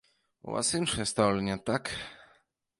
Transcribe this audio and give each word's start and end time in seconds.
У 0.47 0.55
вас 0.55 0.71
іншае 0.79 1.05
стаўленне, 1.11 1.61
так? 1.71 1.83